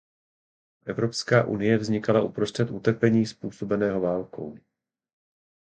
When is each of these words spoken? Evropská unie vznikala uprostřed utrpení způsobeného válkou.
Evropská 0.85 1.43
unie 1.43 1.77
vznikala 1.77 2.21
uprostřed 2.21 2.71
utrpení 2.71 3.25
způsobeného 3.25 4.01
válkou. 4.01 4.57